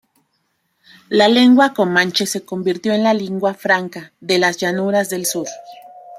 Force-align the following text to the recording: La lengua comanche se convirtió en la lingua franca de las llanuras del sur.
La 1.09 1.27
lengua 1.27 1.75
comanche 1.75 2.25
se 2.25 2.43
convirtió 2.43 2.91
en 2.91 3.03
la 3.03 3.13
lingua 3.13 3.53
franca 3.53 4.11
de 4.19 4.39
las 4.39 4.57
llanuras 4.57 5.11
del 5.11 5.27
sur. 5.27 5.45